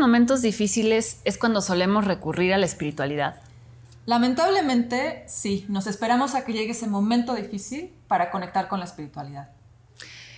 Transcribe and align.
momentos 0.00 0.42
difíciles 0.42 1.20
es 1.24 1.38
cuando 1.38 1.60
solemos 1.60 2.04
recurrir 2.04 2.52
a 2.52 2.58
la 2.58 2.66
espiritualidad? 2.66 3.36
Lamentablemente, 4.06 5.24
sí, 5.28 5.66
nos 5.68 5.86
esperamos 5.86 6.34
a 6.34 6.44
que 6.44 6.52
llegue 6.52 6.72
ese 6.72 6.88
momento 6.88 7.34
difícil 7.34 7.92
para 8.08 8.30
conectar 8.30 8.66
con 8.66 8.80
la 8.80 8.86
espiritualidad. 8.86 9.50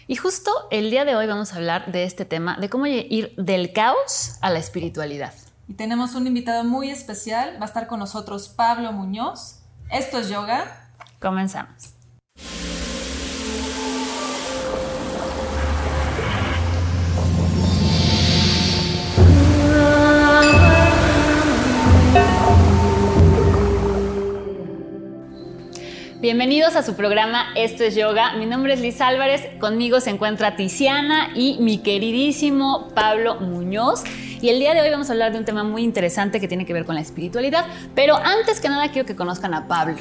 Y 0.06 0.16
justo 0.16 0.50
el 0.70 0.90
día 0.90 1.06
de 1.06 1.14
hoy 1.14 1.26
vamos 1.26 1.52
a 1.52 1.56
hablar 1.56 1.90
de 1.90 2.04
este 2.04 2.24
tema, 2.24 2.58
de 2.60 2.68
cómo 2.68 2.86
ir 2.86 3.34
del 3.36 3.72
caos 3.72 4.36
a 4.42 4.50
la 4.50 4.58
espiritualidad. 4.58 5.32
Y 5.68 5.74
tenemos 5.74 6.14
un 6.14 6.26
invitado 6.26 6.64
muy 6.64 6.90
especial, 6.90 7.56
va 7.58 7.62
a 7.62 7.68
estar 7.68 7.86
con 7.86 8.00
nosotros 8.00 8.48
Pablo 8.48 8.92
Muñoz. 8.92 9.60
Esto 9.90 10.18
es 10.18 10.28
yoga. 10.28 10.90
Comenzamos. 11.20 12.01
Bienvenidos 26.22 26.76
a 26.76 26.84
su 26.84 26.94
programa 26.94 27.46
Esto 27.56 27.82
es 27.82 27.96
Yoga. 27.96 28.36
Mi 28.36 28.46
nombre 28.46 28.74
es 28.74 28.80
Liz 28.80 29.00
Álvarez. 29.00 29.42
Conmigo 29.58 29.98
se 29.98 30.10
encuentra 30.10 30.54
Tiziana 30.54 31.30
y 31.34 31.58
mi 31.60 31.78
queridísimo 31.78 32.90
Pablo 32.94 33.40
Muñoz. 33.40 34.04
Y 34.40 34.48
el 34.48 34.60
día 34.60 34.72
de 34.72 34.82
hoy 34.82 34.90
vamos 34.90 35.08
a 35.08 35.14
hablar 35.14 35.32
de 35.32 35.38
un 35.38 35.44
tema 35.44 35.64
muy 35.64 35.82
interesante 35.82 36.38
que 36.38 36.46
tiene 36.46 36.64
que 36.64 36.72
ver 36.72 36.84
con 36.84 36.94
la 36.94 37.00
espiritualidad. 37.00 37.66
Pero 37.96 38.14
antes 38.14 38.60
que 38.60 38.68
nada 38.68 38.92
quiero 38.92 39.04
que 39.04 39.16
conozcan 39.16 39.52
a 39.52 39.66
Pablo. 39.66 39.96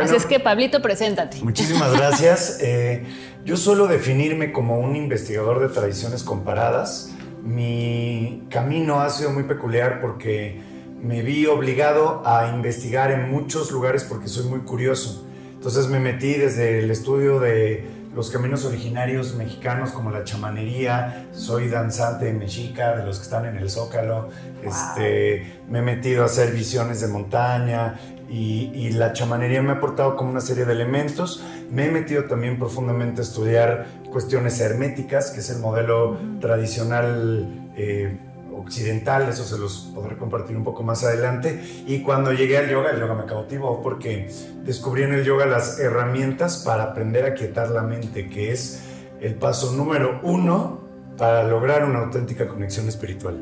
Así 0.00 0.16
es 0.16 0.24
que, 0.24 0.40
Pablito, 0.40 0.80
preséntate. 0.80 1.42
Muchísimas 1.42 1.92
gracias. 1.98 2.58
Eh, 2.62 3.04
yo 3.44 3.58
suelo 3.58 3.86
definirme 3.86 4.52
como 4.52 4.78
un 4.78 4.96
investigador 4.96 5.60
de 5.60 5.68
tradiciones 5.68 6.22
comparadas. 6.22 7.10
Mi 7.42 8.44
camino 8.48 9.02
ha 9.02 9.10
sido 9.10 9.28
muy 9.28 9.42
peculiar 9.42 10.00
porque 10.00 10.58
me 11.02 11.20
vi 11.20 11.44
obligado 11.44 12.22
a 12.24 12.48
investigar 12.48 13.10
en 13.10 13.30
muchos 13.30 13.70
lugares 13.70 14.04
porque 14.04 14.28
soy 14.28 14.46
muy 14.46 14.60
curioso. 14.60 15.26
Entonces 15.60 15.88
me 15.88 16.00
metí 16.00 16.38
desde 16.38 16.78
el 16.78 16.90
estudio 16.90 17.38
de 17.38 17.84
los 18.14 18.30
caminos 18.30 18.64
originarios 18.64 19.34
mexicanos 19.34 19.90
como 19.90 20.10
la 20.10 20.24
chamanería, 20.24 21.28
soy 21.32 21.68
danzante 21.68 22.32
mexica 22.32 22.96
de 22.96 23.04
los 23.04 23.18
que 23.18 23.24
están 23.24 23.44
en 23.44 23.58
el 23.58 23.68
Zócalo, 23.68 24.30
este, 24.64 25.60
me 25.68 25.80
he 25.80 25.82
metido 25.82 26.22
a 26.22 26.26
hacer 26.26 26.52
visiones 26.52 27.02
de 27.02 27.08
montaña 27.08 28.00
y, 28.30 28.88
la 28.92 29.12
chamanería 29.12 29.60
me 29.60 29.72
ha 29.72 29.74
aportado 29.74 30.16
como 30.16 30.30
una 30.30 30.40
serie 30.40 30.64
de 30.64 30.72
elementos, 30.72 31.44
me 31.70 31.88
he 31.88 31.90
metido 31.90 32.24
también 32.24 32.58
profundamente 32.58 33.20
a 33.20 33.24
estudiar 33.24 33.86
cuestiones 34.10 34.58
herméticas, 34.60 35.30
que 35.30 35.40
es 35.40 35.50
el 35.50 35.58
modelo 35.58 36.16
tradicional 36.40 37.70
eh, 37.76 38.16
occidental, 38.54 39.28
eso 39.28 39.44
se 39.44 39.58
los 39.58 39.90
podré 39.94 40.16
compartir 40.16 40.56
un 40.56 40.64
poco 40.64 40.82
más 40.82 41.04
adelante. 41.04 41.60
Y 41.86 42.02
cuando 42.02 42.32
llegué 42.32 42.58
al 42.58 42.68
yoga, 42.68 42.90
el 42.90 43.00
yoga 43.00 43.14
me 43.14 43.26
cautivó 43.26 43.82
porque 43.82 44.28
descubrí 44.64 45.02
en 45.02 45.14
el 45.14 45.24
yoga 45.24 45.46
las 45.46 45.78
herramientas 45.78 46.62
para 46.64 46.84
aprender 46.84 47.24
a 47.24 47.34
quietar 47.34 47.70
la 47.70 47.82
mente, 47.82 48.28
que 48.28 48.52
es 48.52 48.82
el 49.20 49.34
paso 49.34 49.72
número 49.72 50.20
uno 50.22 50.80
para 51.16 51.44
lograr 51.44 51.84
una 51.84 52.00
auténtica 52.00 52.48
conexión 52.48 52.88
espiritual. 52.88 53.38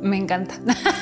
Me 0.00 0.16
encanta. 0.16 0.54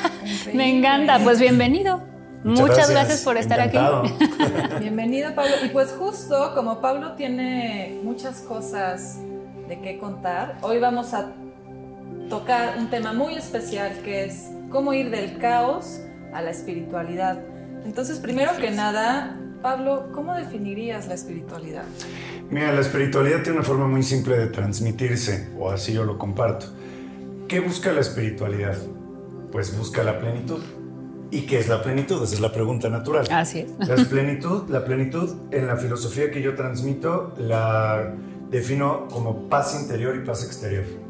me 0.53 0.77
encanta. 0.77 1.19
Pues 1.23 1.39
bienvenido. 1.39 2.01
Muchas, 2.43 2.89
gracias. 2.89 3.21
por 3.21 3.37
estar 3.37 3.59
aquí. 3.59 3.77
Bienvenido, 4.79 5.35
Pablo. 5.35 5.53
Y 5.63 5.69
pues 5.69 5.91
justo 5.91 6.53
como 6.55 6.81
Pablo 6.81 7.13
tiene 7.13 7.99
muchas 8.03 8.39
cosas 8.39 9.19
de 9.67 9.79
qué 9.79 9.99
contar, 9.99 10.57
hoy 10.61 10.79
vamos 10.79 11.13
a 11.13 11.31
tocar 12.31 12.77
un 12.79 12.89
tema 12.89 13.11
muy 13.11 13.35
especial 13.35 13.91
que 14.05 14.23
es 14.23 14.47
cómo 14.69 14.93
ir 14.93 15.09
del 15.09 15.37
caos 15.37 15.99
a 16.33 16.41
la 16.41 16.49
espiritualidad. 16.49 17.43
Entonces, 17.83 18.19
primero 18.19 18.55
que 18.55 18.71
nada, 18.71 19.37
Pablo, 19.61 20.07
¿cómo 20.13 20.33
definirías 20.33 21.09
la 21.09 21.15
espiritualidad? 21.15 21.83
Mira, 22.49 22.71
la 22.71 22.79
espiritualidad 22.79 23.43
tiene 23.43 23.57
una 23.57 23.67
forma 23.67 23.85
muy 23.85 24.01
simple 24.01 24.37
de 24.37 24.47
transmitirse, 24.47 25.49
o 25.59 25.71
así 25.71 25.91
yo 25.91 26.05
lo 26.05 26.17
comparto. 26.17 26.67
¿Qué 27.49 27.59
busca 27.59 27.91
la 27.91 27.99
espiritualidad? 27.99 28.77
Pues 29.51 29.77
busca 29.77 30.01
la 30.01 30.17
plenitud. 30.17 30.61
¿Y 31.31 31.41
qué 31.41 31.59
es 31.59 31.67
la 31.67 31.83
plenitud? 31.83 32.23
Esa 32.23 32.35
es 32.35 32.39
la 32.39 32.53
pregunta 32.53 32.87
natural. 32.87 33.27
Así 33.29 33.59
es. 33.59 33.87
La 33.89 33.95
plenitud, 34.05 34.69
la 34.69 34.85
plenitud 34.85 35.35
en 35.51 35.67
la 35.67 35.75
filosofía 35.75 36.31
que 36.31 36.41
yo 36.41 36.55
transmito 36.55 37.33
la 37.37 38.13
defino 38.49 39.09
como 39.09 39.49
paz 39.49 39.77
interior 39.81 40.15
y 40.15 40.25
paz 40.25 40.45
exterior. 40.45 41.00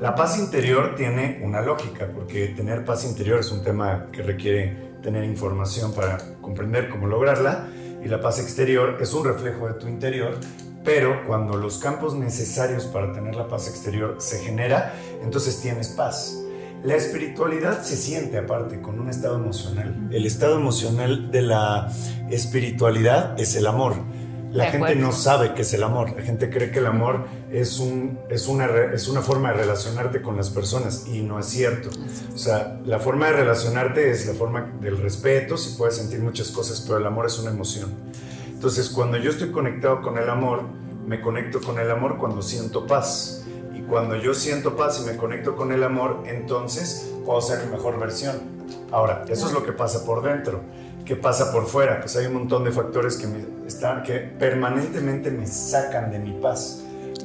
La 0.00 0.16
paz 0.16 0.38
interior 0.38 0.96
tiene 0.96 1.40
una 1.42 1.62
lógica, 1.62 2.08
porque 2.12 2.48
tener 2.48 2.84
paz 2.84 3.04
interior 3.04 3.38
es 3.40 3.52
un 3.52 3.62
tema 3.62 4.08
que 4.12 4.22
requiere 4.22 4.94
tener 5.02 5.22
información 5.24 5.94
para 5.94 6.18
comprender 6.40 6.88
cómo 6.88 7.06
lograrla, 7.06 7.68
y 8.04 8.08
la 8.08 8.20
paz 8.20 8.40
exterior 8.40 8.98
es 9.00 9.14
un 9.14 9.24
reflejo 9.24 9.68
de 9.68 9.74
tu 9.74 9.86
interior, 9.86 10.38
pero 10.84 11.24
cuando 11.26 11.56
los 11.56 11.78
campos 11.78 12.14
necesarios 12.14 12.84
para 12.84 13.12
tener 13.12 13.36
la 13.36 13.46
paz 13.46 13.68
exterior 13.68 14.16
se 14.18 14.40
genera, 14.40 14.94
entonces 15.22 15.60
tienes 15.60 15.88
paz. 15.88 16.40
La 16.82 16.96
espiritualidad 16.96 17.82
se 17.82 17.96
siente 17.96 18.36
aparte 18.36 18.82
con 18.82 19.00
un 19.00 19.08
estado 19.08 19.36
emocional. 19.36 20.08
El 20.10 20.26
estado 20.26 20.56
emocional 20.56 21.30
de 21.30 21.40
la 21.40 21.90
espiritualidad 22.28 23.40
es 23.40 23.56
el 23.56 23.66
amor. 23.66 23.94
La 24.54 24.70
gente 24.70 24.94
no 24.94 25.10
sabe 25.10 25.52
qué 25.52 25.62
es 25.62 25.74
el 25.74 25.82
amor. 25.82 26.12
La 26.16 26.22
gente 26.22 26.48
cree 26.48 26.70
que 26.70 26.78
el 26.78 26.86
amor 26.86 27.26
es, 27.50 27.80
un, 27.80 28.20
es, 28.30 28.46
una, 28.46 28.66
es 28.92 29.08
una 29.08 29.20
forma 29.20 29.50
de 29.50 29.56
relacionarte 29.56 30.22
con 30.22 30.36
las 30.36 30.48
personas 30.50 31.08
y 31.08 31.22
no 31.22 31.40
es 31.40 31.46
cierto. 31.46 31.90
O 32.32 32.38
sea, 32.38 32.80
la 32.84 33.00
forma 33.00 33.26
de 33.26 33.32
relacionarte 33.32 34.12
es 34.12 34.26
la 34.26 34.34
forma 34.34 34.72
del 34.80 34.98
respeto, 34.98 35.56
si 35.56 35.76
puedes 35.76 35.96
sentir 35.96 36.20
muchas 36.20 36.52
cosas, 36.52 36.80
pero 36.82 36.98
el 36.98 37.06
amor 37.06 37.26
es 37.26 37.36
una 37.40 37.50
emoción. 37.50 37.92
Entonces, 38.46 38.90
cuando 38.90 39.16
yo 39.16 39.30
estoy 39.30 39.50
conectado 39.50 40.00
con 40.02 40.18
el 40.18 40.30
amor, 40.30 40.62
me 41.04 41.20
conecto 41.20 41.60
con 41.60 41.80
el 41.80 41.90
amor 41.90 42.16
cuando 42.18 42.40
siento 42.40 42.86
paz. 42.86 43.44
Y 43.74 43.80
cuando 43.80 44.14
yo 44.14 44.34
siento 44.34 44.76
paz 44.76 45.02
y 45.02 45.10
me 45.10 45.16
conecto 45.16 45.56
con 45.56 45.72
el 45.72 45.82
amor, 45.82 46.22
entonces 46.26 47.12
puedo 47.26 47.40
ser 47.40 47.64
mi 47.64 47.72
mejor 47.72 47.98
versión. 47.98 48.36
Ahora, 48.92 49.24
eso 49.28 49.48
es 49.48 49.52
lo 49.52 49.64
que 49.64 49.72
pasa 49.72 50.04
por 50.04 50.22
dentro 50.22 50.60
¿Qué 51.04 51.16
pasa 51.16 51.52
por 51.52 51.66
fuera? 51.66 52.00
Pues 52.00 52.16
hay 52.16 52.26
un 52.26 52.34
montón 52.34 52.64
de 52.64 52.70
factores 52.70 53.16
que, 53.16 53.26
me 53.26 53.44
están, 53.66 54.02
que 54.02 54.18
permanentemente 54.18 55.30
me 55.30 55.46
sacan 55.46 56.10
de 56.10 56.18
mi 56.18 56.32
paz. 56.32 56.82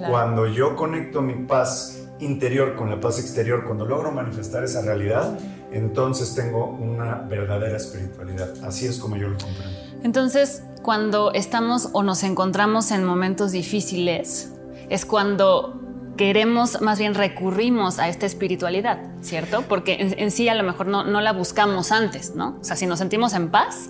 Cuando 0.09 0.47
yo 0.47 0.75
conecto 0.75 1.21
mi 1.21 1.45
paz 1.45 2.07
interior 2.19 2.75
con 2.75 2.89
la 2.89 2.99
paz 2.99 3.19
exterior, 3.19 3.65
cuando 3.65 3.85
logro 3.85 4.11
manifestar 4.11 4.63
esa 4.63 4.81
realidad, 4.81 5.37
entonces 5.71 6.35
tengo 6.35 6.65
una 6.65 7.15
verdadera 7.15 7.77
espiritualidad. 7.77 8.49
Así 8.63 8.85
es 8.85 8.97
como 8.97 9.15
yo 9.15 9.29
lo 9.29 9.37
comprendo. 9.37 9.77
Entonces, 10.03 10.63
cuando 10.81 11.31
estamos 11.33 11.89
o 11.93 12.03
nos 12.03 12.23
encontramos 12.23 12.91
en 12.91 13.03
momentos 13.05 13.51
difíciles, 13.51 14.51
es 14.89 15.05
cuando 15.05 15.78
queremos, 16.19 16.81
más 16.81 16.99
bien 16.99 17.15
recurrimos 17.15 17.97
a 17.97 18.09
esta 18.09 18.25
espiritualidad, 18.25 18.99
¿cierto? 19.21 19.61
Porque 19.61 20.15
en, 20.17 20.31
sí 20.31 20.49
a 20.49 20.53
lo 20.53 20.63
mejor 20.63 20.87
no, 20.87 21.05
no, 21.05 21.21
la 21.21 21.31
buscamos 21.31 21.93
antes, 21.93 22.35
¿no? 22.35 22.57
O 22.59 22.63
sea, 22.65 22.75
si 22.75 22.85
nos 22.87 22.99
sentimos 22.99 23.31
en 23.31 23.49
paz, 23.49 23.89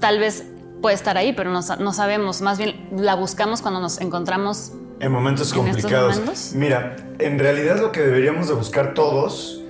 tal 0.00 0.18
vez 0.18 0.44
puede 0.80 0.96
estar 0.96 1.16
ahí, 1.16 1.32
pero 1.32 1.52
no, 1.52 1.60
no 1.78 1.92
sabemos, 1.92 2.40
más 2.40 2.58
bien 2.58 2.88
la 2.96 3.14
buscamos 3.14 3.62
cuando 3.62 3.78
nos 3.78 4.00
encontramos 4.00 4.72
en 4.98 5.12
momentos 5.12 5.52
complicados. 5.52 6.52
Mira, 6.56 6.96
en 7.20 7.38
realidad 7.38 7.78
lo 7.78 7.92
que 7.92 8.00
deberíamos 8.00 8.48
de 8.48 8.54
buscar 8.54 8.92
todos 8.92 9.62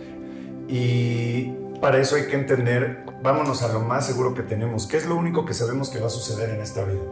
y 0.69 1.53
para 1.83 1.99
eso 1.99 2.17
hay 2.17 2.27
que 2.27 2.37
entender, 2.37 3.05
vámonos 3.23 3.61
a 3.61 3.71
lo 3.71 3.81
más 3.81 4.07
seguro 4.07 4.33
que 4.33 4.43
tenemos, 4.43 4.87
¿qué 4.87 4.97
es 4.97 5.05
lo 5.05 5.15
único 5.15 5.45
que 5.45 5.53
sabemos 5.53 5.91
que 5.91 6.01
va 6.01 6.07
a 6.07 6.11
suceder 6.11 6.49
en 6.49 6.63
esta 6.63 6.87
vida? 6.87 7.03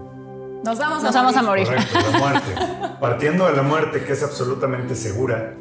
Nos 0.64 0.78
vamos, 0.78 1.36
a, 1.36 1.42
morir. 1.42 1.66
Correcto, 1.66 1.98
la 2.12 2.18
muerte. 2.18 2.54
Partiendo 3.00 3.46
de 3.46 3.54
la 3.54 3.62
muerte, 3.62 4.04
que 4.04 4.12
es 4.12 4.22
absolutamente 4.22 4.94
segura, 4.94 5.54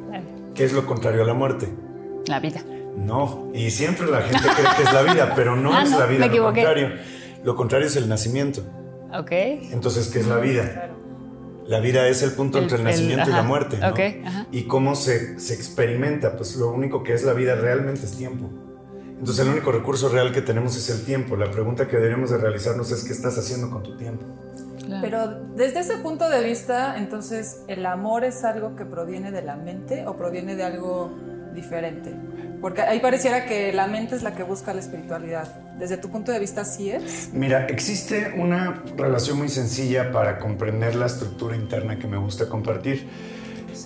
¿qué 0.56 0.66
es 0.66 0.74
lo 0.74 0.86
contrario 0.86 1.24
a 1.24 1.25
la 1.25 1.34
muerte? 1.34 1.69
La 2.28 2.40
vida. 2.40 2.62
No, 2.98 3.50
y 3.54 3.72
siempre 3.72 4.07
la 4.07 4.22
gente 4.22 4.48
cree 4.56 4.68
que 4.75 4.84
es 4.84 4.94
la 4.94 5.01
vida, 5.04 5.34
pero 5.36 5.56
no 5.56 5.74
ah, 5.74 5.84
es 5.84 5.92
la 5.92 6.06
vida. 6.06 6.28
lo 6.28 6.44
contrario. 6.44 6.92
Lo 7.44 7.56
contrario 7.56 7.88
es 7.88 7.96
el 7.96 8.10
nacimiento. 8.10 8.62
Ok. 9.18 9.31
Entonces, 9.31 10.10
¿qué 10.10 10.19
es 10.19 10.28
la 10.28 10.38
vida? 10.38 10.90
La 11.66 11.80
vida 11.80 12.07
es 12.07 12.22
el 12.24 12.31
punto 12.31 12.57
entre 12.57 12.78
el 12.78 12.84
nacimiento 12.84 13.30
y 13.30 13.34
la 13.34 13.44
muerte. 13.44 13.78
¿no? 13.78 13.94
¿Y 14.51 14.63
cómo 14.63 14.96
se, 14.96 15.40
se 15.40 15.54
experimenta? 15.54 16.36
Pues 16.36 16.56
lo 16.56 16.69
único 16.72 17.04
que 17.04 17.13
es 17.13 17.24
la 17.24 17.34
vida 17.34 17.56
realmente 17.56 18.06
es 18.06 18.18
tiempo. 18.18 18.50
Entonces 19.19 19.46
el 19.46 19.51
único 19.51 19.72
recurso 19.72 20.10
real 20.10 20.34
que 20.34 20.42
tenemos 20.42 20.75
es 20.75 20.90
el 20.90 21.06
tiempo. 21.06 21.36
La 21.36 21.51
pregunta 21.51 21.88
que 21.88 21.98
deberíamos 21.98 22.31
de 22.31 22.38
realizarnos 22.38 22.92
es 22.92 23.04
qué 23.04 23.13
estás 23.13 23.38
haciendo 23.38 23.69
con 23.69 23.84
tu 23.84 23.96
tiempo. 23.98 24.25
Pero 25.01 25.27
desde 25.56 25.81
ese 25.81 25.97
punto 25.97 26.30
de 26.30 26.44
vista, 26.44 26.97
entonces, 26.97 27.63
¿el 27.68 27.86
amor 27.86 28.24
es 28.24 28.44
algo 28.44 28.75
que 28.75 28.86
proviene 28.86 29.31
de 29.31 29.41
la 29.41 29.56
mente 29.56 30.06
o 30.07 30.15
proviene 30.18 30.56
de 30.56 30.63
algo 30.63 31.12
diferente? 31.53 32.13
Porque 32.62 32.81
ahí 32.81 33.00
pareciera 33.00 33.45
que 33.45 33.71
la 33.71 33.88
mente 33.88 34.15
es 34.15 34.24
la 34.24 34.36
que 34.36 34.44
busca 34.44 34.74
la 34.74 34.81
espiritualidad. 34.81 35.47
Desde 35.77 35.97
tu 35.97 36.09
punto 36.09 36.31
de 36.31 36.39
vista, 36.39 36.65
¿sí 36.65 36.91
es? 36.91 37.30
Mira, 37.33 37.65
existe 37.68 38.33
una 38.36 38.83
relación 38.97 39.38
muy 39.38 39.47
sencilla 39.47 40.12
para 40.12 40.39
comprender 40.39 40.95
la 40.95 41.06
estructura 41.06 41.56
interna 41.56 41.97
que 41.97 42.07
me 42.07 42.18
gusta 42.18 42.50
compartir. 42.50 43.07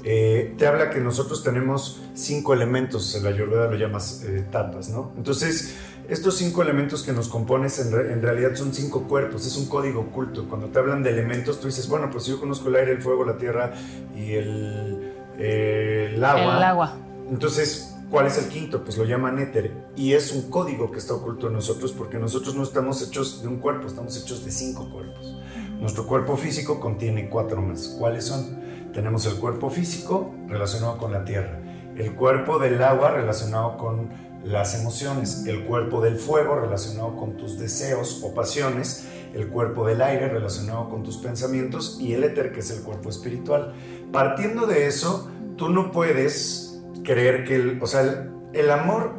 eh, 0.04 0.56
te 0.58 0.68
habla 0.68 0.90
que 0.90 1.00
nosotros 1.00 1.44
tenemos 1.44 2.02
cinco 2.14 2.54
elementos, 2.54 3.16
en 3.16 3.24
la 3.24 3.30
Ayurveda 3.30 3.68
lo 3.68 3.78
llamas 3.78 4.24
eh, 4.24 4.44
tapas, 4.52 4.90
¿no? 4.90 5.14
Entonces, 5.16 5.76
estos 6.10 6.36
cinco 6.38 6.62
elementos 6.62 7.04
que 7.04 7.14
nos 7.14 7.30
compones 7.30 7.80
en, 7.80 7.94
en, 7.94 8.22
realidad 8.22 8.56
son 8.56 8.74
cinco 8.74 9.04
cuerpos, 9.04 9.46
es 9.46 9.56
un 9.58 9.68
código 9.68 10.02
oculto. 10.02 10.48
Cuando 10.50 10.68
te 10.68 10.80
hablan 10.80 11.02
de 11.04 11.12
elementos, 11.12 11.60
tú 11.60 11.68
dices, 11.68 11.88
bueno, 11.88 12.10
pues 12.12 12.26
yo 12.26 12.40
conozco 12.40 12.70
el 12.70 12.76
aire, 12.76 12.92
el 12.92 13.02
fuego, 13.02 13.26
la 13.26 13.38
tierra 13.38 13.74
y 14.16 14.34
el, 14.34 15.14
el 15.40 16.24
agua. 16.24 16.58
El 16.58 16.64
agua. 16.64 16.98
Entonces, 17.30 17.96
¿cuál 18.10 18.28
es 18.28 18.38
el 18.38 18.50
quinto? 18.50 18.84
Pues 18.84 18.98
lo 18.98 19.06
llaman 19.06 19.40
éter. 19.40 19.72
Y 19.96 20.14
es 20.14 20.32
un 20.34 20.50
código 20.50 20.92
que 20.92 21.00
está 21.00 21.14
oculto 21.14 21.48
en 21.48 21.54
nosotros 21.54 21.94
porque 21.94 22.20
nosotros 22.20 22.56
no 22.56 22.64
estamos 22.64 23.02
hechos 23.02 23.42
de 23.42 23.48
un 23.48 23.58
cuerpo, 23.58 23.88
estamos 23.88 24.22
hechos 24.22 24.44
de 24.44 24.52
cinco 24.52 24.90
cuerpos. 24.92 25.38
Nuestro 25.80 26.06
cuerpo 26.06 26.38
físico 26.38 26.80
contiene 26.80 27.30
cuatro 27.30 27.62
más. 27.62 27.96
¿Cuáles 28.00 28.26
son? 28.26 28.62
Tenemos 28.94 29.26
el 29.26 29.36
cuerpo 29.36 29.70
físico 29.70 30.34
relacionado 30.48 30.98
con 30.98 31.12
la 31.12 31.26
tierra, 31.26 31.60
el 31.98 32.14
cuerpo 32.14 32.60
del 32.60 32.82
agua 32.84 33.12
relacionado 33.12 33.78
con 33.78 34.10
las 34.44 34.80
emociones, 34.80 35.46
el 35.48 35.64
cuerpo 35.66 36.02
del 36.02 36.18
fuego 36.18 36.56
relacionado 36.56 37.16
con 37.16 37.38
tus 37.38 37.58
deseos 37.58 38.22
o 38.24 38.34
pasiones, 38.34 39.08
el 39.34 39.48
cuerpo 39.48 39.88
del 39.88 40.02
aire 40.02 40.30
relacionado 40.30 40.90
con 40.90 41.04
tus 41.04 41.18
pensamientos 41.18 41.98
y 42.00 42.14
el 42.14 42.24
éter 42.24 42.52
que 42.52 42.60
es 42.60 42.72
el 42.72 42.84
cuerpo 42.84 43.10
espiritual. 43.10 43.74
Partiendo 44.12 44.68
de 44.68 44.88
eso, 44.88 45.32
tú 45.56 45.70
no 45.70 45.92
puedes 45.92 46.82
creer 47.04 47.46
que 47.46 47.56
el, 47.56 47.80
o 47.82 47.88
sea, 47.88 48.28
el, 48.54 48.70
amor 48.70 49.14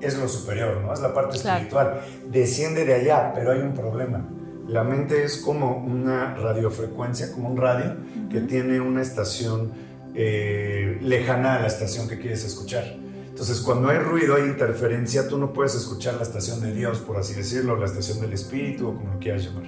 es 0.00 0.18
lo 0.18 0.28
superior, 0.28 0.80
¿no? 0.80 0.92
Es 0.92 1.00
la 1.00 1.14
parte 1.14 1.36
espiritual. 1.36 2.00
Desciende 2.30 2.84
de 2.84 2.94
allá, 2.94 3.32
pero 3.34 3.52
hay 3.52 3.60
un 3.60 3.74
problema. 3.74 4.28
La 4.66 4.82
mente 4.82 5.24
es 5.24 5.38
como 5.38 5.76
una 5.76 6.34
radiofrecuencia, 6.34 7.32
como 7.32 7.50
un 7.50 7.56
radio 7.56 7.96
que 8.30 8.40
tiene 8.40 8.80
una 8.80 9.02
estación 9.02 9.72
eh, 10.14 10.98
lejana 11.02 11.56
a 11.56 11.60
la 11.60 11.66
estación 11.66 12.08
que 12.08 12.18
quieres 12.18 12.44
escuchar. 12.44 13.03
Entonces, 13.34 13.62
cuando 13.62 13.88
hay 13.88 13.98
ruido, 13.98 14.36
hay 14.36 14.44
interferencia, 14.44 15.26
tú 15.26 15.38
no 15.38 15.52
puedes 15.52 15.74
escuchar 15.74 16.14
la 16.14 16.22
estación 16.22 16.60
de 16.60 16.72
Dios, 16.72 17.00
por 17.00 17.16
así 17.16 17.34
decirlo, 17.34 17.76
la 17.76 17.86
estación 17.86 18.20
del 18.20 18.32
Espíritu 18.32 18.86
o 18.86 18.94
como 18.94 19.14
lo 19.14 19.18
quieras 19.18 19.44
llamar. 19.44 19.64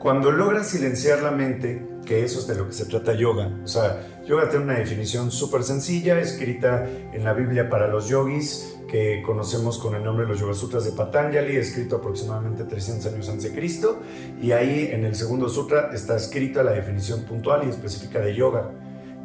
Cuando 0.00 0.32
logras 0.32 0.66
silenciar 0.66 1.22
la 1.22 1.30
mente, 1.30 1.86
que 2.04 2.24
eso 2.24 2.40
es 2.40 2.48
de 2.48 2.56
lo 2.56 2.66
que 2.66 2.72
se 2.72 2.86
trata 2.86 3.12
yoga, 3.12 3.56
o 3.62 3.68
sea, 3.68 4.04
yoga 4.26 4.50
tiene 4.50 4.64
una 4.64 4.80
definición 4.80 5.30
súper 5.30 5.62
sencilla, 5.62 6.18
escrita 6.18 6.88
en 7.12 7.22
la 7.22 7.34
Biblia 7.34 7.70
para 7.70 7.86
los 7.86 8.08
yogis, 8.08 8.74
que 8.88 9.22
conocemos 9.24 9.78
con 9.78 9.94
el 9.94 10.02
nombre 10.02 10.24
de 10.24 10.32
los 10.32 10.40
Yoga 10.40 10.54
Sutras 10.54 10.84
de 10.84 10.90
Patanjali, 10.90 11.54
escrito 11.54 11.96
aproximadamente 11.96 12.64
300 12.64 13.12
años 13.12 13.28
antes 13.28 13.44
de 13.44 13.52
Cristo, 13.56 14.00
y 14.42 14.50
ahí 14.50 14.88
en 14.90 15.04
el 15.04 15.14
segundo 15.14 15.48
sutra 15.48 15.90
está 15.94 16.16
escrita 16.16 16.64
la 16.64 16.72
definición 16.72 17.22
puntual 17.22 17.64
y 17.64 17.70
específica 17.70 18.18
de 18.18 18.34
yoga. 18.34 18.72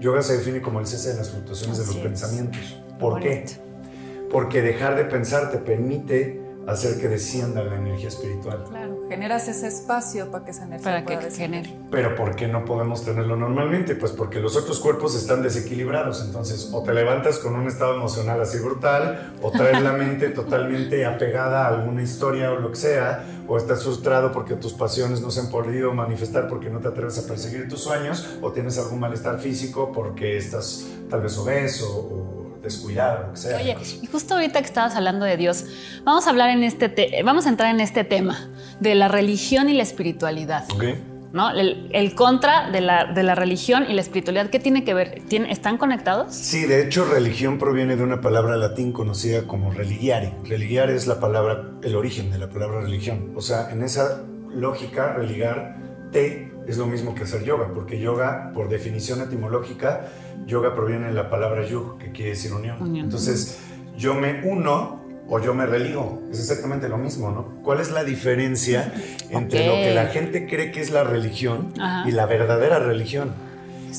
Yoga 0.04 0.22
se 0.22 0.38
define 0.38 0.62
como 0.62 0.82
el 0.82 0.86
cese 0.86 1.12
de 1.12 1.16
las 1.16 1.30
fluctuaciones 1.30 1.78
de 1.78 1.86
los 1.86 1.96
pensamientos. 1.96 2.78
¿Por 3.00 3.22
qué? 3.22 3.46
Porque 4.30 4.62
dejar 4.62 4.98
de 4.98 5.06
pensar 5.06 5.50
te 5.50 5.60
permite 5.60 6.42
hacer 6.68 7.00
que 7.00 7.08
descienda 7.08 7.64
la 7.64 7.76
energía 7.76 8.08
espiritual. 8.08 8.64
Claro, 8.70 9.04
generas 9.10 9.48
ese 9.48 9.68
espacio 9.68 10.32
para 10.32 10.46
que 10.46 10.52
esa 10.52 10.64
energía 10.64 10.84
para 10.84 11.06
pueda 11.06 11.20
que 11.20 11.32
genere. 11.32 11.76
Pero 11.92 12.16
¿por 12.16 12.36
qué 12.36 12.48
no 12.48 12.66
podemos 12.66 13.04
tenerlo 13.04 13.36
normalmente? 13.36 13.96
Pues 13.96 14.12
porque 14.12 14.40
los 14.40 14.56
otros 14.56 14.80
cuerpos 14.80 15.16
están 15.16 15.44
desequilibrados. 15.44 16.24
Entonces, 16.26 16.70
o 16.72 16.84
te 16.84 16.94
levantas 16.94 17.40
con 17.40 17.56
un 17.56 17.68
estado 17.68 17.96
emocional 17.96 18.40
así 18.42 18.60
brutal, 18.60 19.34
o 19.42 19.52
traes 19.52 19.82
la 19.82 19.94
mente 19.94 20.30
totalmente 20.30 21.06
apegada 21.06 21.66
a 21.66 21.68
alguna 21.68 22.02
historia 22.02 22.52
o 22.52 22.60
lo 22.60 22.72
que 22.72 22.78
sea, 22.78 23.26
o 23.48 23.58
estás 23.58 23.84
frustrado 23.84 24.32
porque 24.32 24.56
tus 24.56 24.74
pasiones 24.74 25.22
no 25.22 25.32
se 25.32 25.42
han 25.42 25.50
podido 25.50 25.94
manifestar 25.94 26.48
porque 26.48 26.70
no 26.70 26.80
te 26.80 26.88
atreves 26.88 27.18
a 27.20 27.28
perseguir 27.28 27.68
tus 27.68 27.82
sueños, 27.82 28.38
o 28.42 28.52
tienes 28.52 28.78
algún 28.78 29.00
malestar 29.00 29.40
físico 29.40 29.92
porque 29.94 30.38
estás 30.38 30.88
tal 31.10 31.22
vez 31.22 31.38
obeso 31.38 31.88
o 31.88 32.33
descuidado, 32.64 33.28
lo 33.28 33.34
que 33.34 33.38
sea. 33.38 33.58
Oye, 33.58 33.78
y 34.02 34.08
justo 34.08 34.36
ahorita 34.36 34.60
que 34.60 34.66
estabas 34.66 34.96
hablando 34.96 35.26
de 35.26 35.38
Dios, 35.38 35.66
vamos 36.04 36.26
a 36.26 36.30
hablar 36.30 36.50
en 36.50 36.64
este, 36.64 37.22
vamos 37.24 37.46
a 37.46 37.50
entrar 37.50 37.74
en 37.74 37.82
este 37.82 38.04
tema 38.04 38.50
de 38.80 38.96
la 38.96 39.10
religión 39.10 39.70
y 39.70 39.74
la 39.74 39.84
espiritualidad. 39.84 40.66
¿No? 41.34 41.50
El, 41.50 42.14
contra 42.14 42.70
de 42.70 42.80
la, 42.80 43.12
de 43.12 43.24
la, 43.24 43.34
religión 43.34 43.88
y 43.90 43.94
la 43.94 44.02
espiritualidad, 44.02 44.52
¿qué 44.52 44.60
tiene 44.60 44.84
que 44.84 44.94
ver? 44.94 45.24
¿Están 45.50 45.80
conectados? 45.80 46.32
Sí, 46.36 46.68
de 46.68 46.84
hecho, 46.84 47.06
religión 47.06 47.58
proviene 47.58 47.96
de 47.96 48.04
una 48.04 48.22
palabra 48.22 48.56
latín 48.56 48.92
conocida 48.92 49.48
como 49.48 49.72
religiare. 49.72 50.36
Religiare 50.44 50.96
es 50.96 51.08
la 51.08 51.20
palabra, 51.20 51.72
el 51.82 51.96
origen 51.96 52.30
de 52.30 52.38
la 52.38 52.50
palabra 52.50 52.82
religión. 52.82 53.32
O 53.36 53.42
sea, 53.42 53.72
en 53.72 53.82
esa 53.82 54.22
lógica, 54.54 55.14
religar, 55.14 55.76
es 56.68 56.78
lo 56.78 56.86
mismo 56.86 57.14
que 57.16 57.24
hacer 57.24 57.44
yoga, 57.44 57.70
porque 57.74 58.00
yoga, 58.00 58.52
por 58.54 58.70
definición 58.70 59.22
etimológica, 59.22 60.08
yoga 60.46 60.76
proviene 60.76 61.08
de 61.08 61.14
la 61.14 61.30
palabra 61.30 61.66
yug, 61.66 61.98
que 61.98 62.12
quiere 62.12 62.32
decir 62.32 62.54
unión. 62.54 62.96
Entonces, 62.96 63.60
yo 63.98 64.14
me 64.14 64.42
uno 64.44 65.04
o 65.28 65.40
yo 65.40 65.54
me 65.54 65.66
religo. 65.66 66.22
Es 66.32 66.40
exactamente 66.40 66.90
lo 66.90 66.98
mismo, 66.98 67.32
¿no? 67.32 67.62
¿Cuál 67.64 67.80
es 67.80 67.92
la 67.92 68.04
diferencia 68.04 68.94
entre 69.30 69.68
lo 69.68 69.74
que 69.76 69.94
la 69.94 70.08
gente 70.08 70.48
cree 70.48 70.72
que 70.72 70.82
es 70.82 70.92
la 70.92 71.04
religión 71.04 71.74
y 72.06 72.12
la 72.12 72.26
verdadera 72.26 72.80
religión? 72.80 73.34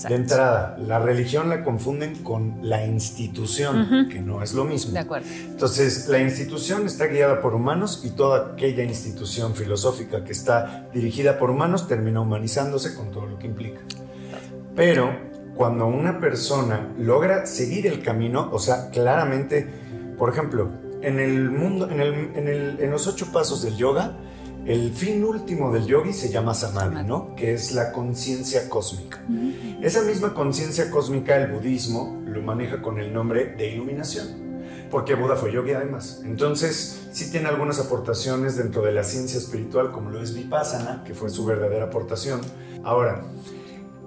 De 0.03 0.15
entrada, 0.15 0.77
la 0.79 0.99
religión 0.99 1.49
la 1.49 1.63
confunden 1.63 2.23
con 2.23 2.59
la 2.63 2.85
institución, 2.85 4.09
que 4.11 4.21
no 4.21 4.43
es 4.43 4.55
lo 4.55 4.65
mismo. 4.65 4.93
De 4.93 4.99
acuerdo. 4.99 5.27
Entonces, 5.29 6.09
la 6.09 6.19
institución 6.19 6.87
está 6.87 7.07
guiada 7.07 7.41
por 7.41 7.55
humanos 7.55 8.03
y 8.05 8.11
toda 8.11 8.53
aquella 8.53 8.83
institución 8.83 9.55
filosófica 9.55 10.25
que 10.25 10.33
está 10.33 10.89
dirigida 10.93 11.39
por 11.39 11.51
humanos 11.51 11.87
termina 11.89 12.21
humanizándose 12.21 12.95
con 12.95 13.11
todo 13.11 13.27
lo 13.27 13.39
que 13.39 13.47
implica. 13.47 13.81
Pero 14.75 15.11
cuando 15.55 15.87
una 15.87 16.19
persona 16.19 16.93
logra 16.99 17.47
seguir 17.47 17.87
el 17.87 18.03
camino, 18.03 18.51
o 18.53 18.59
sea, 18.59 18.91
claramente, 18.91 19.67
por 20.19 20.31
ejemplo, 20.31 20.71
en 21.01 21.21
el 21.21 21.51
mundo, 21.51 21.89
en, 21.91 22.01
el, 22.01 22.77
en 22.81 22.91
los 22.91 23.07
ocho 23.07 23.31
pasos 23.33 23.63
del 23.63 23.77
yoga, 23.77 24.17
el 24.67 24.95
fin 24.95 25.23
último 25.25 25.71
del 25.71 25.87
yogi 25.87 26.13
se 26.15 26.31
llama 26.31 26.55
samadhi, 26.55 27.05
¿no? 27.07 27.35
Que 27.37 27.53
es 27.53 27.73
la 27.73 27.93
conciencia 27.93 28.69
cósmica. 28.71 29.23
Esa 29.83 30.03
misma 30.03 30.33
conciencia 30.33 30.91
cósmica 30.91 31.37
el 31.37 31.53
budismo 31.53 32.23
lo 32.27 32.41
maneja 32.41 32.81
con 32.81 32.99
el 32.99 33.13
nombre 33.13 33.55
de 33.59 33.75
iluminación, 33.75 34.27
porque 34.91 35.15
Buda 35.15 35.37
fue 35.37 35.53
yogi 35.53 35.73
además. 35.73 36.23
Entonces, 36.25 37.09
sí 37.13 37.31
tiene 37.31 37.49
algunas 37.49 37.79
aportaciones 37.79 38.57
dentro 38.57 38.81
de 38.81 38.93
la 38.93 39.05
ciencia 39.05 39.39
espiritual, 39.39 39.93
como 39.93 40.09
lo 40.09 40.23
es 40.23 40.35
Vipassana, 40.35 41.05
que 41.05 41.13
fue 41.13 41.29
su 41.29 41.45
verdadera 41.45 41.85
aportación. 41.85 42.41
Ahora, 42.85 43.23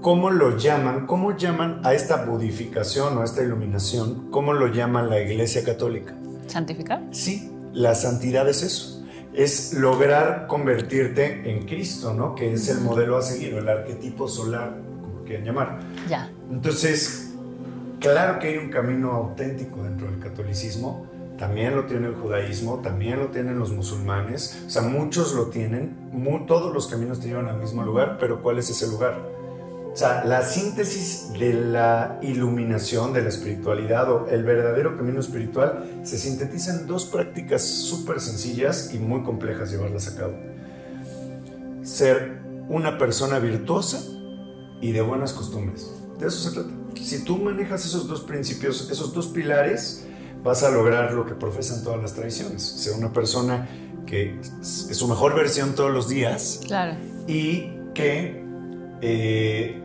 ¿cómo 0.02 0.32
lo 0.32 0.58
llaman? 0.58 1.06
¿Cómo 1.06 1.38
llaman 1.38 1.82
a 1.84 1.94
esta 1.94 2.26
budificación 2.26 3.16
o 3.16 3.22
a 3.22 3.26
esta 3.26 3.44
iluminación? 3.44 4.32
¿Cómo 4.32 4.54
lo 4.54 4.68
llaman 4.68 5.10
la 5.10 5.22
Iglesia 5.22 5.64
Católica? 5.64 6.16
¿Santificar? 6.48 7.04
Sí, 7.12 7.52
la 7.74 7.94
santidad 7.94 8.50
es 8.50 8.64
eso 8.64 8.97
es 9.38 9.74
lograr 9.74 10.48
convertirte 10.48 11.52
en 11.52 11.68
Cristo, 11.68 12.14
¿no? 12.14 12.34
Que 12.34 12.54
es 12.54 12.68
el 12.70 12.82
modelo 12.82 13.18
a 13.18 13.22
seguir, 13.22 13.54
el 13.54 13.70
arquetipo 13.70 14.28
solar, 14.28 14.76
como 15.04 15.24
quieran 15.24 15.46
llamar. 15.46 15.80
Ya. 16.10 16.32
Entonces, 16.52 17.34
claro 18.00 18.40
que 18.40 18.48
hay 18.48 18.58
un 18.58 18.70
camino 18.70 19.12
auténtico 19.12 19.84
dentro 19.84 20.10
del 20.10 20.20
catolicismo, 20.20 21.06
también 21.38 21.76
lo 21.76 21.86
tiene 21.86 22.08
el 22.08 22.16
judaísmo, 22.16 22.80
también 22.82 23.20
lo 23.20 23.28
tienen 23.28 23.60
los 23.60 23.72
musulmanes, 23.72 24.64
o 24.66 24.70
sea, 24.72 24.82
muchos 24.82 25.34
lo 25.34 25.48
tienen, 25.48 25.96
todos 26.48 26.74
los 26.74 26.88
caminos 26.88 27.20
te 27.20 27.28
llevan 27.28 27.48
al 27.48 27.60
mismo 27.60 27.84
lugar, 27.84 28.18
pero 28.20 28.42
¿cuál 28.42 28.58
es 28.58 28.72
ese 28.72 28.88
lugar? 28.88 29.22
O 29.98 30.00
sea, 30.00 30.24
la 30.26 30.44
síntesis 30.44 31.34
de 31.40 31.54
la 31.54 32.20
iluminación, 32.22 33.14
de 33.14 33.24
la 33.24 33.30
espiritualidad 33.30 34.12
o 34.12 34.28
el 34.28 34.44
verdadero 34.44 34.96
camino 34.96 35.20
espiritual 35.20 36.02
se 36.04 36.20
sintetiza 36.20 36.76
en 36.76 36.86
dos 36.86 37.06
prácticas 37.06 37.64
súper 37.64 38.22
sencillas 38.22 38.94
y 38.94 39.00
muy 39.00 39.24
complejas 39.24 39.72
llevarlas 39.72 40.08
a 40.08 40.16
cabo. 40.16 40.36
Ser 41.82 42.44
una 42.70 43.00
persona 43.00 43.40
virtuosa 43.40 44.00
y 44.82 44.92
de 44.92 45.02
buenas 45.02 45.34
costumbres. 45.34 45.92
De 46.20 46.28
eso 46.28 46.48
se 46.48 46.52
trata. 46.52 46.70
Si 47.02 47.24
tú 47.24 47.38
manejas 47.38 47.84
esos 47.84 48.08
dos 48.08 48.22
principios, 48.22 48.92
esos 48.92 49.16
dos 49.16 49.26
pilares, 49.26 50.06
vas 50.44 50.62
a 50.62 50.70
lograr 50.70 51.12
lo 51.14 51.26
que 51.26 51.34
profesan 51.34 51.84
todas 51.84 52.00
las 52.00 52.14
tradiciones. 52.14 52.62
Ser 52.62 52.94
una 52.94 53.12
persona 53.12 53.68
que 54.06 54.40
es 54.40 54.96
su 54.96 55.08
mejor 55.08 55.34
versión 55.34 55.74
todos 55.74 55.90
los 55.90 56.08
días. 56.08 56.62
Claro. 56.68 56.96
Y 57.26 57.72
que 57.96 58.46
eh, 59.02 59.84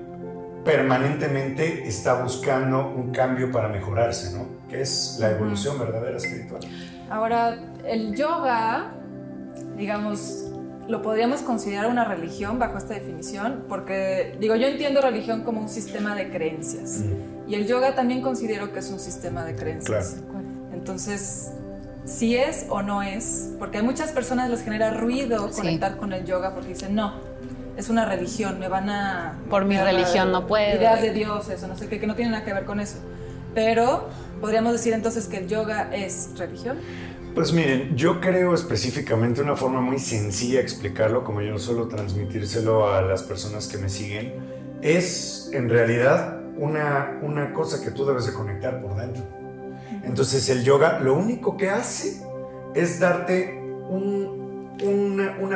permanentemente 0.65 1.87
está 1.89 2.23
buscando 2.23 2.89
un 2.89 3.13
cambio 3.13 3.51
para 3.51 3.69
mejorarse, 3.69 4.37
¿no? 4.37 4.47
Que 4.69 4.83
es 4.83 5.17
la 5.21 5.31
evolución 5.31 5.79
verdadera 5.79 6.17
espiritual. 6.17 6.61
Ahora, 7.11 7.59
el 7.85 8.15
yoga, 8.15 8.93
digamos, 9.77 10.47
lo 10.89 11.03
podríamos 11.03 11.43
considerar 11.43 11.87
una 11.91 12.05
religión 12.05 12.59
bajo 12.59 12.79
esta 12.79 12.95
definición, 12.95 13.65
porque, 13.69 14.37
digo, 14.41 14.57
yo 14.57 14.67
entiendo 14.67 15.01
religión 15.01 15.43
como 15.43 15.61
un 15.61 15.69
sistema 15.69 16.15
de 16.15 16.31
creencias. 16.31 17.05
Y 17.47 17.55
el 17.55 17.67
yoga 17.67 17.95
también 17.95 18.23
considero 18.23 18.73
que 18.73 18.79
es 18.79 18.91
un 18.91 19.01
sistema 19.01 19.45
de 19.45 19.55
creencias. 19.57 20.17
Entonces, 20.73 21.53
si 22.05 22.37
es 22.37 22.67
o 22.69 22.83
no 22.83 23.03
es, 23.03 23.51
porque 23.59 23.79
a 23.79 23.83
muchas 23.83 24.11
personas 24.13 24.51
les 24.51 24.63
genera 24.63 24.93
ruido 24.93 25.51
conectar 25.51 25.97
con 25.97 26.13
el 26.13 26.25
yoga 26.25 26.53
porque 26.55 26.71
dicen, 26.71 26.95
no, 26.95 27.15
es 27.83 27.91
una 27.91 28.05
religión, 28.05 28.59
me 28.59 28.69
van 28.69 28.89
a... 28.89 29.39
Por 29.51 29.65
mi 29.65 29.77
religión 29.77 30.33
no 30.33 30.47
puedo. 30.47 30.77
Ideas 30.77 31.03
de 31.03 31.13
Dios, 31.13 31.49
eso, 31.49 31.67
no 31.67 31.77
sé 31.77 31.89
qué, 31.89 32.01
que 32.01 32.07
no 32.07 32.15
tienen 32.15 32.33
nada 32.33 32.45
que 32.45 32.53
ver 32.53 32.65
con 32.65 32.81
eso. 32.81 32.99
Pero, 33.55 34.09
¿podríamos 34.41 34.73
decir 34.73 34.93
entonces 34.93 35.27
que 35.27 35.39
el 35.39 35.49
yoga 35.49 35.95
es 35.95 36.31
religión? 36.39 36.79
Pues 37.35 37.53
miren, 37.53 37.97
yo 37.97 38.21
creo 38.21 38.55
específicamente 38.55 39.43
una 39.43 39.57
forma 39.57 39.81
muy 39.81 39.99
sencilla 39.99 40.59
de 40.59 40.63
explicarlo, 40.63 41.25
como 41.25 41.41
yo 41.41 41.59
suelo 41.59 41.89
transmitírselo 41.89 42.93
a 42.93 43.03
las 43.03 43.23
personas 43.23 43.67
que 43.67 43.79
me 43.79 43.89
siguen, 43.89 44.35
es 44.81 45.51
en 45.53 45.69
realidad 45.69 46.41
una, 46.57 47.19
una 47.23 47.53
cosa 47.53 47.83
que 47.83 47.91
tú 47.91 48.05
debes 48.05 48.27
de 48.27 48.33
conectar 48.33 48.81
por 48.81 48.97
dentro. 48.97 49.25
Entonces 50.05 50.49
el 50.49 50.63
yoga 50.63 51.01
lo 51.01 51.15
único 51.15 51.57
que 51.57 51.71
hace 51.71 52.23
es 52.75 53.01
darte 53.01 53.61
una, 53.89 54.32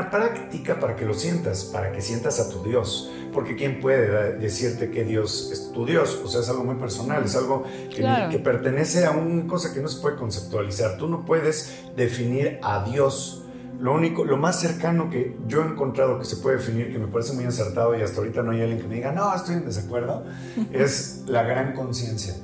una, 0.06 0.10
práctica 0.10 0.80
para 0.80 0.96
que 0.96 1.04
lo 1.04 1.14
sientas, 1.14 1.64
para 1.64 1.92
que 1.92 2.00
sientas 2.00 2.40
a 2.40 2.48
tu 2.48 2.62
Dios. 2.62 3.10
Porque 3.32 3.56
¿quién 3.56 3.80
puede 3.80 4.36
decirte 4.38 4.90
que 4.90 5.04
Dios 5.04 5.50
es 5.52 5.72
tu 5.72 5.84
Dios? 5.84 6.20
O 6.25 6.28
sea, 6.28 6.40
es 6.40 6.48
algo 6.48 6.64
muy 6.64 6.76
personal, 6.76 7.25
es 7.25 7.36
algo 7.36 7.64
que, 7.90 8.28
que 8.30 8.38
pertenece 8.38 9.04
a 9.04 9.10
una 9.10 9.46
cosa 9.46 9.75
que 9.75 9.80
no 9.80 9.88
se 9.88 10.00
puede 10.00 10.16
conceptualizar. 10.16 10.96
Tú 10.96 11.08
no 11.08 11.25
puedes 11.25 11.84
definir 11.96 12.58
a 12.62 12.84
Dios. 12.84 13.42
Lo 13.78 13.92
único, 13.92 14.25
lo 14.25 14.38
más 14.38 14.58
cercano 14.58 15.10
que 15.10 15.36
yo 15.46 15.62
he 15.62 15.66
encontrado 15.66 16.18
que 16.18 16.25
se 16.25 16.36
puede 16.36 16.56
definir, 16.56 16.90
que 16.90 16.98
me 16.98 17.08
parece 17.08 17.34
muy 17.34 17.44
acertado 17.44 17.94
y 17.96 18.00
hasta 18.00 18.18
ahorita 18.18 18.42
no 18.42 18.52
hay 18.52 18.62
alguien 18.62 18.80
que 18.80 18.88
me 18.88 18.94
diga, 18.94 19.12
no, 19.12 19.34
estoy 19.34 19.56
en 19.56 19.66
desacuerdo, 19.66 20.25
es 20.72 21.25
la 21.26 21.42
gran 21.42 21.75
conciencia 21.75 22.34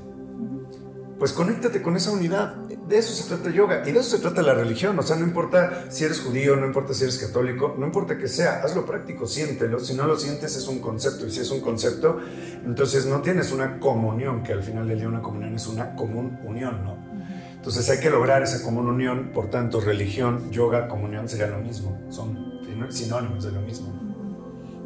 pues 1.23 1.35
conéctate 1.35 1.83
con 1.83 1.95
esa 1.95 2.11
unidad. 2.11 2.57
De 2.57 2.99
eso 2.99 3.14
se 3.14 3.29
trata 3.29 3.49
yoga 3.49 3.85
y 3.87 3.93
de 3.93 4.00
eso 4.00 4.17
se 4.17 4.19
trata 4.21 4.43
la 4.43 4.55
religión. 4.55 4.99
O 4.99 5.02
sea, 5.02 5.14
no 5.14 5.25
importa 5.25 5.85
si 5.88 6.02
eres 6.02 6.19
judío, 6.19 6.57
no 6.57 6.67
importa 6.67 6.95
si 6.95 7.05
eres 7.05 7.17
católico, 7.17 7.76
no 7.79 7.87
importa 7.87 8.19
que 8.19 8.26
sea, 8.26 8.61
hazlo 8.64 8.85
práctico, 8.85 9.29
siéntelo. 9.29 9.79
Si 9.79 9.95
no 9.95 10.05
lo 10.09 10.19
sientes 10.19 10.57
es 10.57 10.67
un 10.67 10.81
concepto 10.81 11.25
y 11.25 11.31
si 11.31 11.38
es 11.38 11.50
un 11.52 11.61
concepto, 11.61 12.19
entonces 12.67 13.07
no 13.07 13.23
tienes 13.23 13.52
una 13.52 13.79
comunión, 13.79 14.43
que 14.43 14.52
al 14.52 14.64
final 14.64 14.88
del 14.88 14.99
día 14.99 15.07
una 15.07 15.23
comunión 15.23 15.55
es 15.55 15.69
una 15.69 15.95
común 15.95 16.41
unión, 16.43 16.83
¿no? 16.83 16.97
Entonces 17.55 17.88
hay 17.88 18.00
que 18.00 18.11
lograr 18.11 18.43
esa 18.43 18.61
común 18.64 18.88
unión, 18.88 19.31
por 19.33 19.49
tanto 19.49 19.81
religión, 19.81 20.50
yoga, 20.50 20.88
comunión 20.88 21.29
sería 21.29 21.47
lo 21.47 21.61
mismo, 21.61 22.00
son 22.11 22.37
sinónimos 22.91 23.45
de 23.45 23.52
lo 23.52 23.61
mismo. 23.61 24.02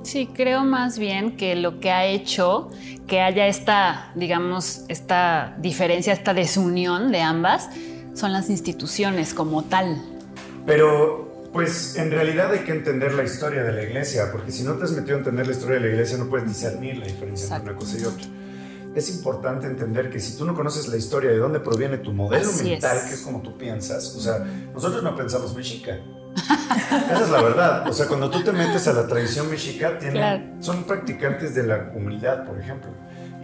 Sí, 0.06 0.28
creo 0.32 0.62
más 0.62 1.00
bien 1.00 1.36
que 1.36 1.56
lo 1.56 1.80
que 1.80 1.90
ha 1.90 2.06
hecho 2.06 2.70
que 3.08 3.20
haya 3.20 3.48
esta, 3.48 4.12
digamos, 4.14 4.84
esta 4.86 5.56
diferencia, 5.58 6.12
esta 6.12 6.32
desunión 6.32 7.10
de 7.10 7.22
ambas, 7.22 7.68
son 8.14 8.32
las 8.32 8.48
instituciones 8.48 9.34
como 9.34 9.64
tal. 9.64 10.00
Pero, 10.64 11.48
pues, 11.52 11.96
en 11.96 12.12
realidad 12.12 12.52
hay 12.52 12.60
que 12.60 12.70
entender 12.70 13.14
la 13.14 13.24
historia 13.24 13.64
de 13.64 13.72
la 13.72 13.82
iglesia, 13.82 14.30
porque 14.30 14.52
si 14.52 14.62
no 14.62 14.74
te 14.74 14.84
has 14.84 14.92
metido 14.92 15.16
a 15.16 15.18
entender 15.18 15.44
la 15.44 15.52
historia 15.52 15.74
de 15.74 15.80
la 15.80 15.88
iglesia, 15.88 16.18
no 16.18 16.28
puedes 16.28 16.46
discernir 16.46 16.98
la 16.98 17.06
diferencia 17.06 17.56
entre 17.56 17.72
una 17.72 17.78
cosa 17.78 17.98
y 17.98 18.04
otra. 18.04 18.26
Es 18.94 19.10
importante 19.10 19.66
entender 19.66 20.08
que 20.08 20.20
si 20.20 20.38
tú 20.38 20.44
no 20.44 20.54
conoces 20.54 20.86
la 20.86 20.96
historia 20.96 21.32
de 21.32 21.38
dónde 21.38 21.58
proviene 21.58 21.98
tu 21.98 22.12
modelo 22.12 22.48
mental, 22.62 22.98
que 23.08 23.14
es 23.14 23.22
como 23.22 23.42
tú 23.42 23.58
piensas, 23.58 24.14
o 24.14 24.20
sea, 24.20 24.38
nosotros 24.72 25.02
no 25.02 25.16
pensamos 25.16 25.52
mexica, 25.56 25.98
esa 26.36 27.24
es 27.24 27.30
la 27.30 27.42
verdad. 27.42 27.88
O 27.88 27.92
sea, 27.92 28.06
cuando 28.06 28.30
tú 28.30 28.42
te 28.42 28.52
metes 28.52 28.86
a 28.88 28.92
la 28.92 29.06
tradición 29.06 29.50
mexica, 29.50 29.98
son 30.60 30.84
practicantes 30.84 31.54
de 31.54 31.66
la 31.66 31.92
humildad, 31.94 32.44
por 32.44 32.60
ejemplo. 32.60 32.90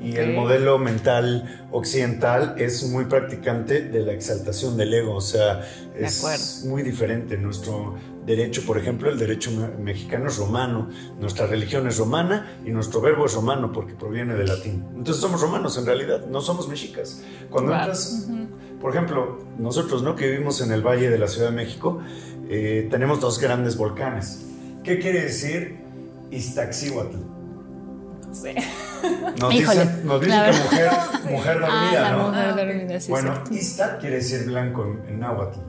Y 0.01 0.17
el 0.17 0.35
modelo 0.35 0.79
mental 0.79 1.67
occidental 1.71 2.57
es 2.59 2.83
muy 2.89 3.05
practicante 3.05 3.83
de 3.83 4.01
la 4.01 4.13
exaltación 4.13 4.77
del 4.77 4.93
ego. 4.93 5.15
O 5.15 5.21
sea, 5.21 5.61
es 5.97 6.65
muy 6.67 6.83
diferente. 6.83 7.37
Nuestro 7.37 7.95
derecho, 8.27 8.63
por 8.67 8.79
ejemplo, 8.79 9.11
el 9.11 9.19
derecho 9.19 9.51
mexicano 9.79 10.29
es 10.29 10.39
romano, 10.39 10.89
nuestra 11.19 11.47
religión 11.47 11.87
es 11.87 11.99
romana 11.99 12.59
y 12.65 12.71
nuestro 12.71 13.01
verbo 13.01 13.27
es 13.27 13.35
romano 13.35 13.73
porque 13.73 13.95
proviene 13.95 14.35
del 14.35 14.47
latín. 14.47 14.85
Entonces 14.97 15.21
somos 15.21 15.41
romanos 15.41 15.77
en 15.79 15.87
realidad, 15.87 16.27
no 16.27 16.41
somos 16.41 16.69
mexicas. 16.69 17.23
Cuando 17.51 17.73
entras, 17.73 18.29
por 18.81 18.91
ejemplo, 18.91 19.39
nosotros, 19.59 20.03
¿no? 20.03 20.17
Que 20.17 20.31
vivimos 20.31 20.61
en 20.61 20.73
el 20.73 20.83
Valle 20.83 21.11
de 21.11 21.19
la 21.19 21.29
Ciudad 21.29 21.51
de 21.51 21.57
México, 21.57 22.01
eh, 22.55 22.87
tenemos 22.91 23.19
dos 23.19 23.39
grandes 23.39 23.79
volcanes. 23.79 24.43
¿Qué 24.85 24.99
quiere 24.99 25.23
decir 25.23 25.79
Iztaccíhuatl? 26.31 27.17
No 28.29 28.35
sé. 28.35 28.55
Nos 29.41 29.51
dice, 29.51 29.87
nos 30.05 30.21
dice 30.21 30.37
que 30.37 30.63
mujer, 30.63 30.91
mujer 31.31 31.61
dormida, 31.61 32.09
ah, 32.09 32.13
¿no? 32.13 32.29
Mujer 32.29 32.55
dormida, 32.55 33.01
sí, 33.01 33.11
bueno, 33.11 33.43
Ista 33.51 33.97
quiere 33.99 34.17
decir 34.17 34.45
blanco 34.45 34.99
en, 35.09 35.19
náhuatl. 35.19 35.61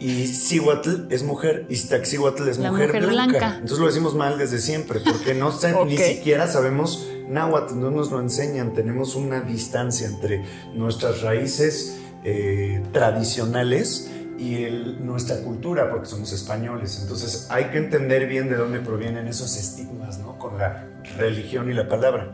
Y 0.00 0.26
Cihuatl 0.26 1.06
es 1.10 1.22
mujer, 1.22 1.64
Iztaccíhuatl 1.68 2.48
es 2.48 2.58
mujer, 2.58 3.06
blanca. 3.06 3.52
Entonces 3.54 3.78
lo 3.78 3.86
decimos 3.86 4.16
mal 4.16 4.36
desde 4.36 4.58
siempre, 4.58 4.98
porque 5.00 5.32
no 5.32 5.52
sé, 5.52 5.72
ni 5.86 5.96
siquiera 5.96 6.48
sabemos 6.48 7.08
náhuatl, 7.28 7.78
no 7.78 7.92
nos 7.92 8.10
lo 8.10 8.20
enseñan. 8.20 8.74
Tenemos 8.74 9.14
una 9.14 9.42
distancia 9.42 10.08
entre 10.08 10.44
nuestras 10.74 11.22
raíces 11.22 11.98
eh, 12.24 12.82
tradicionales 12.92 14.10
y 14.38 14.64
el, 14.64 15.04
nuestra 15.04 15.40
cultura, 15.42 15.90
porque 15.90 16.06
somos 16.06 16.32
españoles. 16.32 17.00
Entonces 17.02 17.48
hay 17.50 17.66
que 17.66 17.78
entender 17.78 18.26
bien 18.26 18.48
de 18.48 18.56
dónde 18.56 18.80
provienen 18.80 19.26
esos 19.28 19.56
estigmas, 19.56 20.18
¿no? 20.18 20.38
Con 20.38 20.58
la 20.58 20.84
religión 21.16 21.70
y 21.70 21.74
la 21.74 21.88
palabra. 21.88 22.28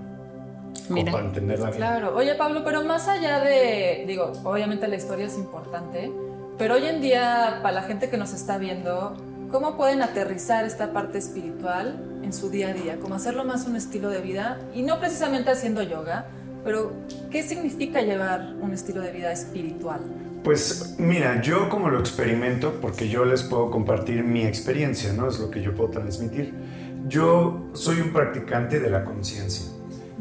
Mira. 0.89 1.13
Para 1.13 1.25
entenderla 1.27 1.67
bien. 1.67 1.77
Claro. 1.77 2.17
Oye, 2.17 2.35
Pablo, 2.35 2.63
pero 2.65 2.83
más 2.83 3.09
allá 3.09 3.41
de, 3.41 4.05
digo, 4.07 4.33
obviamente 4.45 4.89
la 4.89 4.97
historia 4.97 5.27
es 5.27 5.37
importante, 5.37 6.11
pero 6.59 6.75
hoy 6.75 6.87
en 6.87 7.01
día, 7.01 7.61
para 7.63 7.75
la 7.75 7.83
gente 7.83 8.11
que 8.11 8.17
nos 8.17 8.33
está 8.33 8.59
viendo, 8.59 9.17
¿cómo 9.51 9.77
pueden 9.77 10.03
aterrizar 10.03 10.65
esta 10.65 10.93
parte 10.93 11.19
espiritual 11.19 12.21
en 12.23 12.33
su 12.33 12.51
día 12.51 12.69
a 12.69 12.73
día? 12.73 12.99
¿Cómo 13.01 13.15
hacerlo 13.15 13.45
más 13.45 13.67
un 13.67 13.77
estilo 13.77 14.11
de 14.11 14.21
vida? 14.21 14.59
Y 14.75 14.83
no 14.83 14.99
precisamente 14.99 15.51
haciendo 15.51 15.83
yoga, 15.83 16.27
pero 16.65 16.93
¿qué 17.31 17.43
significa 17.43 18.03
llevar 18.03 18.55
un 18.61 18.73
estilo 18.73 19.01
de 19.01 19.13
vida 19.13 19.33
espiritual? 19.33 20.01
Pues 20.45 20.97
mira, 20.99 21.41
yo 21.41 21.69
como 21.69 21.89
lo 21.89 22.01
experimento, 22.01 22.81
porque 22.81 23.09
yo 23.09 23.25
les 23.25 23.45
puedo 23.45 23.71
compartir 23.71 24.25
mi 24.25 24.45
experiencia, 24.45 25.13
¿no? 25.13 25.29
Es 25.29 25.39
lo 25.39 25.53
que 25.53 25.63
yo 25.63 25.73
puedo 25.73 25.91
transmitir. 25.91 26.53
Yo 27.07 27.69
soy 27.75 28.01
un 28.01 28.13
practicante 28.13 28.81
de 28.81 28.91
la 28.91 29.05
conciencia. 29.05 29.67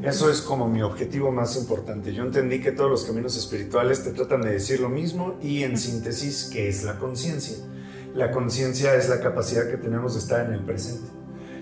Eso 0.04 0.30
es 0.30 0.42
como 0.42 0.68
mi 0.68 0.84
objetivo 0.84 1.32
más 1.32 1.58
importante. 1.58 2.14
Yo 2.14 2.24
entendí 2.24 2.62
que 2.62 2.72
todos 2.72 2.90
los 2.90 3.04
caminos 3.04 3.36
espirituales 3.36 4.04
te 4.04 4.12
tratan 4.12 4.42
de 4.42 4.52
decir 4.52 4.80
lo 4.80 4.90
mismo 4.90 5.40
y 5.42 5.64
en 5.64 5.76
síntesis, 5.76 6.50
¿qué 6.54 6.70
es 6.70 6.84
la 6.84 7.00
conciencia? 7.00 7.58
La 8.14 8.30
conciencia 8.30 8.94
es 8.94 9.10
la 9.10 9.22
capacidad 9.22 9.70
que 9.70 9.78
tenemos 9.78 10.14
de 10.14 10.20
estar 10.20 10.46
en 10.46 10.54
el 10.54 10.64
presente. 10.64 11.10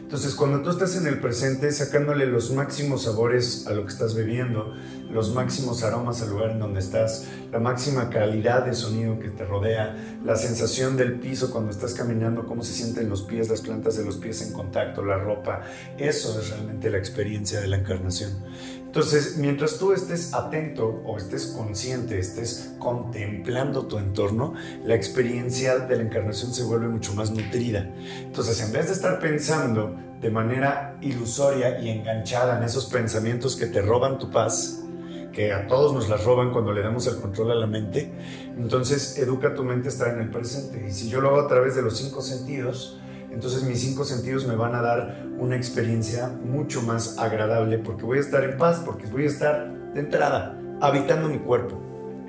Entonces, 0.09 0.33
cuando 0.35 0.61
tú 0.61 0.71
estás 0.71 0.95
en 0.95 1.05
el 1.05 1.19
presente, 1.19 1.71
sacándole 1.71 2.25
los 2.25 2.51
máximos 2.51 3.03
sabores 3.03 3.67
a 3.67 3.73
lo 3.73 3.85
que 3.85 3.91
estás 3.91 4.15
bebiendo, 4.15 4.73
los 5.11 5.33
máximos 5.33 5.83
aromas 5.83 6.21
al 6.21 6.29
lugar 6.29 6.51
en 6.51 6.59
donde 6.59 6.79
estás, 6.79 7.27
la 7.51 7.59
máxima 7.59 8.09
calidad 8.09 8.65
de 8.65 8.73
sonido 8.73 9.19
que 9.19 9.29
te 9.29 9.45
rodea, 9.45 9.95
la 10.23 10.35
sensación 10.35 10.97
del 10.97 11.19
piso 11.19 11.51
cuando 11.51 11.71
estás 11.71 11.93
caminando, 11.93 12.45
cómo 12.45 12.63
se 12.63 12.73
sienten 12.73 13.09
los 13.09 13.23
pies, 13.23 13.49
las 13.49 13.61
plantas 13.61 13.97
de 13.97 14.05
los 14.05 14.17
pies 14.17 14.41
en 14.41 14.53
contacto, 14.53 15.03
la 15.03 15.17
ropa, 15.17 15.61
eso 15.97 16.39
es 16.39 16.49
realmente 16.49 16.89
la 16.89 16.97
experiencia 16.97 17.59
de 17.59 17.67
la 17.67 17.77
encarnación. 17.77 18.31
Entonces, 18.89 19.37
mientras 19.37 19.77
tú 19.77 19.93
estés 19.93 20.33
atento 20.33 21.03
o 21.05 21.17
estés 21.17 21.53
consciente, 21.55 22.17
estés 22.17 22.71
contemplando 22.79 23.85
tu 23.85 23.99
entorno, 23.99 24.55
la 24.83 24.95
experiencia 24.95 25.77
de 25.77 25.95
la 25.95 26.01
encarnación 26.01 26.53
se 26.53 26.63
vuelve 26.63 26.87
mucho 26.87 27.13
más 27.13 27.29
nutrida. 27.29 27.87
Entonces, 28.23 28.59
en 28.61 28.71
vez 28.71 28.87
de 28.87 28.93
estar 28.93 29.19
pensando 29.19 29.95
de 30.21 30.29
manera 30.29 30.97
ilusoria 31.01 31.79
y 31.79 31.89
enganchada 31.89 32.57
en 32.57 32.63
esos 32.63 32.87
pensamientos 32.87 33.55
que 33.55 33.67
te 33.67 33.81
roban 33.81 34.19
tu 34.19 34.29
paz, 34.29 34.83
que 35.31 35.53
a 35.53 35.67
todos 35.67 35.93
nos 35.93 36.09
las 36.09 36.23
roban 36.23 36.51
cuando 36.51 36.73
le 36.73 36.81
damos 36.81 37.07
el 37.07 37.17
control 37.17 37.51
a 37.51 37.55
la 37.55 37.67
mente, 37.67 38.11
entonces 38.57 39.17
educa 39.17 39.53
tu 39.53 39.63
mente 39.63 39.87
a 39.87 39.91
estar 39.91 40.13
en 40.13 40.21
el 40.21 40.29
presente. 40.29 40.85
Y 40.87 40.91
si 40.91 41.09
yo 41.09 41.21
lo 41.21 41.29
hago 41.29 41.41
a 41.41 41.47
través 41.47 41.75
de 41.75 41.81
los 41.81 41.97
cinco 41.97 42.21
sentidos, 42.21 42.99
entonces 43.31 43.63
mis 43.63 43.79
cinco 43.79 44.03
sentidos 44.03 44.47
me 44.47 44.55
van 44.55 44.75
a 44.75 44.81
dar 44.81 45.27
una 45.37 45.55
experiencia 45.55 46.27
mucho 46.27 46.81
más 46.81 47.17
agradable 47.17 47.77
porque 47.77 48.03
voy 48.03 48.17
a 48.17 48.21
estar 48.21 48.43
en 48.43 48.57
paz, 48.57 48.81
porque 48.85 49.05
voy 49.07 49.23
a 49.23 49.27
estar 49.27 49.93
de 49.93 49.99
entrada 49.99 50.59
habitando 50.81 51.29
mi 51.29 51.39
cuerpo. 51.39 51.79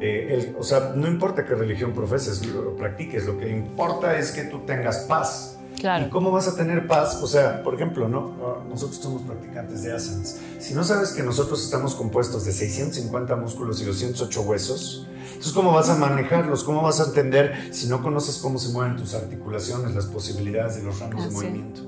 Eh, 0.03 0.55
o 0.59 0.63
sea, 0.63 0.93
no 0.95 1.09
importa 1.09 1.45
qué 1.45 1.55
religión 1.55 1.93
profeses 1.93 2.43
o 2.55 2.75
practiques, 2.77 3.27
lo 3.27 3.37
que 3.39 3.51
importa 3.51 4.19
es 4.19 4.33
que 4.33 4.45
tú 4.45 4.61
tengas 4.61 5.01
paz. 5.01 5.59
Claro. 5.81 6.07
¿Y 6.07 6.11
cómo 6.11 6.31
vas 6.31 6.47
a 6.47 6.55
tener 6.55 6.87
paz? 6.87 7.21
O 7.23 7.27
sea, 7.27 7.63
por 7.63 7.75
ejemplo, 7.75 8.07
¿no? 8.09 8.37
Ah, 8.43 8.63
nosotros 8.69 9.01
somos 9.01 9.23
practicantes 9.23 9.83
de 9.83 9.95
asanas. 9.95 10.39
Si 10.59 10.75
no 10.75 10.85
sabes 10.85 11.13
que 11.13 11.23
nosotros 11.23 11.65
estamos 11.65 11.95
compuestos 11.95 12.45
de 12.45 12.53
650 12.53 13.35
músculos 13.37 13.81
y 13.81 13.87
208 13.87 14.43
huesos, 14.43 15.07
entonces, 15.41 15.53
¿cómo 15.55 15.73
vas 15.73 15.89
a 15.89 15.97
manejarlos? 15.97 16.65
¿Cómo 16.65 16.83
vas 16.83 17.01
a 17.01 17.05
entender 17.05 17.71
si 17.73 17.89
no 17.89 18.03
conoces 18.03 18.37
cómo 18.37 18.59
se 18.59 18.73
mueven 18.73 18.97
tus 18.99 19.15
articulaciones, 19.15 19.95
las 19.95 20.05
posibilidades 20.05 20.77
de 20.77 20.83
los 20.83 21.01
rangos 21.01 21.25
de 21.25 21.31
movimiento? 21.31 21.81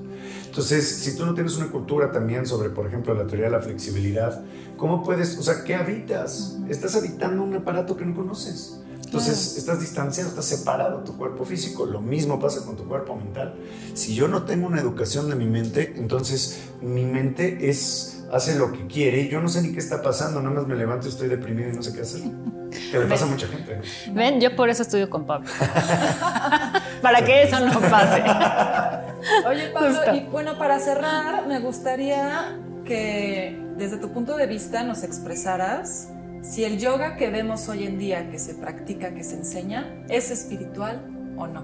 Entonces, 0.45 0.87
si 0.87 1.15
tú 1.15 1.25
no 1.25 1.35
tienes 1.35 1.55
una 1.57 1.67
cultura 1.67 2.11
también 2.11 2.47
sobre, 2.47 2.71
por 2.71 2.87
ejemplo, 2.87 3.13
la 3.13 3.27
teoría 3.27 3.45
de 3.45 3.51
la 3.51 3.59
flexibilidad, 3.59 4.43
¿cómo 4.75 5.03
puedes, 5.03 5.37
o 5.37 5.43
sea, 5.43 5.63
qué 5.63 5.75
habitas? 5.75 6.57
Estás 6.67 6.95
habitando 6.95 7.43
un 7.43 7.55
aparato 7.55 7.95
que 7.95 8.05
no 8.05 8.15
conoces. 8.15 8.79
Entonces 9.13 9.57
estás 9.57 9.79
distanciado, 9.79 10.29
estás 10.31 10.45
separado 10.45 11.03
tu 11.03 11.15
cuerpo 11.15 11.45
físico. 11.45 11.85
Lo 11.85 12.01
mismo 12.01 12.39
pasa 12.39 12.65
con 12.65 12.75
tu 12.75 12.87
cuerpo 12.87 13.15
mental. 13.15 13.53
Si 13.93 14.15
yo 14.15 14.27
no 14.27 14.41
tengo 14.41 14.65
una 14.65 14.81
educación 14.81 15.29
de 15.29 15.35
mi 15.35 15.45
mente, 15.45 15.93
entonces 15.97 16.63
mi 16.81 17.05
mente 17.05 17.69
es 17.69 18.23
hace 18.31 18.55
lo 18.55 18.71
que 18.71 18.87
quiere 18.87 19.21
y 19.21 19.29
yo 19.29 19.39
no 19.39 19.49
sé 19.49 19.61
ni 19.61 19.71
qué 19.71 19.77
está 19.77 20.01
pasando, 20.01 20.41
nada 20.41 20.55
más 20.55 20.67
me 20.67 20.75
levanto 20.75 21.05
y 21.05 21.11
estoy 21.11 21.27
deprimido 21.27 21.69
y 21.69 21.73
no 21.73 21.83
sé 21.83 21.93
qué 21.93 22.01
hacer. 22.01 22.21
Que 22.91 22.97
le 22.97 23.05
pasa 23.05 23.25
a 23.25 23.27
mucha 23.27 23.45
gente. 23.45 23.81
Ven, 24.11 24.41
yo 24.41 24.55
por 24.55 24.71
eso 24.71 24.81
estudio 24.81 25.07
con 25.11 25.27
Pablo. 25.27 25.47
para 27.03 27.23
que 27.23 27.43
eso 27.43 27.59
no 27.59 27.79
pase. 27.81 28.23
Oye, 29.47 29.69
Pablo, 29.69 29.99
y 30.15 30.21
bueno, 30.21 30.57
para 30.57 30.79
cerrar, 30.79 31.45
me 31.45 31.59
gustaría 31.59 32.57
que 32.83 33.63
desde 33.77 33.97
tu 33.97 34.11
punto 34.11 34.35
de 34.35 34.47
vista 34.47 34.81
nos 34.81 35.03
expresaras 35.03 36.07
si 36.43 36.65
el 36.65 36.77
yoga 36.77 37.15
que 37.15 37.29
vemos 37.31 37.69
hoy 37.69 37.85
en 37.85 37.97
día, 37.97 38.29
que 38.29 38.37
se 38.37 38.53
practica, 38.53 39.15
que 39.15 39.23
se 39.23 39.35
enseña, 39.35 40.03
es 40.09 40.29
espiritual 40.29 41.33
o 41.37 41.47
no. 41.47 41.63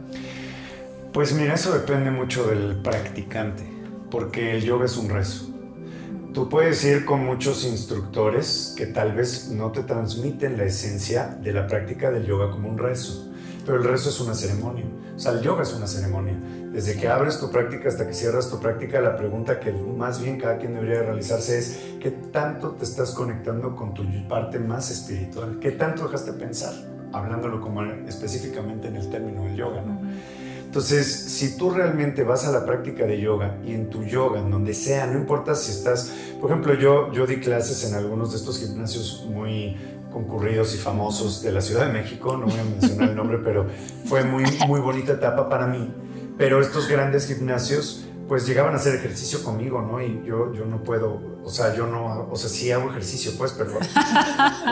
Pues 1.13 1.33
mira, 1.33 1.55
eso 1.55 1.73
depende 1.73 2.11
mucho 2.11 2.47
del 2.47 2.81
practicante, 2.81 3.63
porque 4.09 4.55
el 4.55 4.63
yoga 4.63 4.85
es 4.85 4.95
un 4.95 5.09
rezo. 5.09 5.49
Tú 6.33 6.47
puedes 6.47 6.83
ir 6.85 7.05
con 7.05 7.25
muchos 7.25 7.65
instructores 7.65 8.73
que 8.77 8.85
tal 8.85 9.13
vez 9.13 9.49
no 9.49 9.71
te 9.71 9.83
transmiten 9.83 10.57
la 10.57 10.63
esencia 10.63 11.37
de 11.41 11.51
la 11.51 11.67
práctica 11.67 12.09
del 12.09 12.25
yoga 12.25 12.49
como 12.49 12.69
un 12.69 12.77
rezo, 12.77 13.33
pero 13.65 13.79
el 13.79 13.83
rezo 13.83 14.09
es 14.09 14.19
una 14.21 14.33
ceremonia. 14.33 14.85
O 15.15 15.19
sea, 15.19 15.33
el 15.33 15.41
yoga 15.41 15.63
es 15.63 15.73
una 15.73 15.87
ceremonia. 15.87 16.37
Desde 16.71 16.95
que 16.95 17.07
abres 17.07 17.39
tu 17.39 17.49
práctica 17.49 17.89
hasta 17.89 18.05
que 18.05 18.13
cierras 18.13 18.49
tu 18.49 18.59
práctica, 18.59 19.01
la 19.01 19.15
pregunta 19.17 19.59
que 19.59 19.71
más 19.71 20.21
bien 20.21 20.39
cada 20.39 20.57
quien 20.57 20.75
debería 20.75 21.01
realizarse 21.01 21.57
es 21.57 21.79
¿qué 21.99 22.11
tanto 22.11 22.71
te 22.71 22.85
estás 22.85 23.11
conectando 23.11 23.75
con 23.75 23.93
tu 23.93 24.03
parte 24.27 24.59
más 24.59 24.91
espiritual? 24.91 25.57
¿Qué 25.59 25.71
tanto 25.71 26.03
dejaste 26.03 26.33
pensar? 26.33 26.73
Hablándolo 27.11 27.59
como 27.59 27.83
específicamente 27.83 28.87
en 28.87 28.97
el 28.97 29.09
término 29.09 29.43
del 29.45 29.55
yoga, 29.55 29.81
¿no? 29.81 29.99
Entonces, 30.69 31.07
si 31.07 31.57
tú 31.57 31.71
realmente 31.71 32.23
vas 32.23 32.45
a 32.45 32.51
la 32.51 32.63
práctica 32.63 33.07
de 33.07 33.19
yoga 33.19 33.57
y 33.65 33.73
en 33.73 33.89
tu 33.89 34.03
yoga, 34.03 34.39
en 34.39 34.51
donde 34.51 34.75
sea, 34.75 35.07
no 35.07 35.17
importa 35.17 35.55
si 35.55 35.71
estás, 35.71 36.13
por 36.39 36.51
ejemplo, 36.51 36.75
yo, 36.75 37.11
yo 37.11 37.25
di 37.25 37.39
clases 37.39 37.83
en 37.89 37.95
algunos 37.95 38.29
de 38.29 38.37
estos 38.37 38.59
gimnasios 38.59 39.25
muy 39.27 39.75
concurridos 40.13 40.75
y 40.75 40.77
famosos 40.77 41.41
de 41.41 41.51
la 41.51 41.61
Ciudad 41.61 41.87
de 41.87 41.93
México, 41.93 42.37
no 42.37 42.45
voy 42.45 42.59
a 42.59 42.63
mencionar 42.63 43.09
el 43.09 43.15
nombre, 43.15 43.39
pero 43.43 43.65
fue 44.05 44.23
muy, 44.23 44.43
muy 44.67 44.79
bonita 44.79 45.13
etapa 45.13 45.49
para 45.49 45.65
mí. 45.65 45.91
Pero 46.39 46.61
estos 46.61 46.87
grandes 46.87 47.27
gimnasios, 47.27 48.05
pues 48.29 48.47
llegaban 48.47 48.73
a 48.73 48.77
hacer 48.77 48.95
ejercicio 48.95 49.43
conmigo, 49.43 49.81
¿no? 49.81 50.01
Y 50.01 50.23
yo, 50.25 50.53
yo 50.53 50.63
no 50.63 50.85
puedo, 50.85 51.41
o 51.43 51.49
sea, 51.49 51.75
yo 51.75 51.85
no, 51.85 52.29
o 52.31 52.35
sea, 52.37 52.49
sí 52.49 52.71
hago 52.71 52.89
ejercicio, 52.89 53.33
pues, 53.37 53.51
pero, 53.51 53.77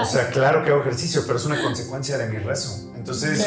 o 0.02 0.06
sea, 0.06 0.30
claro 0.30 0.64
que 0.64 0.72
hago 0.72 0.80
ejercicio, 0.80 1.24
pero 1.28 1.38
es 1.38 1.46
una 1.46 1.62
consecuencia 1.62 2.18
de 2.18 2.30
mi 2.30 2.38
rezo. 2.38 2.90
Entonces, 2.96 3.46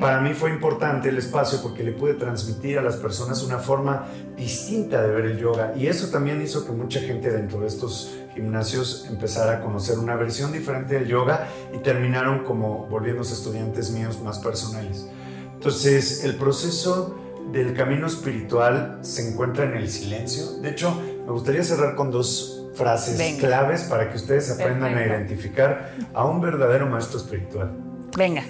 para 0.00 0.22
mí 0.22 0.32
fue 0.32 0.48
importante 0.48 1.10
el 1.10 1.18
espacio 1.18 1.60
porque 1.62 1.82
le 1.82 1.92
pude 1.92 2.14
transmitir 2.14 2.78
a 2.78 2.82
las 2.82 2.96
personas 2.96 3.42
una 3.42 3.58
forma 3.58 4.06
distinta 4.34 5.02
de 5.02 5.08
ver 5.08 5.26
el 5.26 5.38
yoga. 5.38 5.74
Y 5.76 5.88
eso 5.88 6.08
también 6.08 6.40
hizo 6.40 6.64
que 6.64 6.72
mucha 6.72 7.00
gente 7.00 7.30
dentro 7.30 7.60
de 7.60 7.66
estos 7.66 8.16
gimnasios 8.34 9.06
empezara 9.10 9.58
a 9.58 9.60
conocer 9.60 9.98
una 9.98 10.16
versión 10.16 10.52
diferente 10.52 10.94
del 10.94 11.06
yoga 11.06 11.48
y 11.74 11.78
terminaron 11.78 12.44
como 12.44 12.86
volviéndose 12.86 13.34
estudiantes 13.34 13.90
míos 13.90 14.20
más 14.22 14.38
personales. 14.38 15.06
Entonces, 15.54 16.24
el 16.24 16.36
proceso 16.36 17.27
del 17.52 17.74
camino 17.74 18.06
espiritual 18.06 18.98
se 19.02 19.30
encuentra 19.30 19.64
en 19.64 19.76
el 19.76 19.88
silencio. 19.88 20.60
De 20.60 20.70
hecho, 20.70 21.00
me 21.24 21.32
gustaría 21.32 21.62
cerrar 21.62 21.94
con 21.94 22.10
dos 22.10 22.66
frases 22.74 23.38
claves 23.40 23.82
para 23.84 24.10
que 24.10 24.16
ustedes 24.16 24.50
aprendan 24.50 24.96
a 24.96 25.04
identificar 25.04 25.92
a 26.14 26.24
un 26.24 26.40
verdadero 26.40 26.86
maestro 26.86 27.18
espiritual. 27.18 27.72
Venga. 28.16 28.44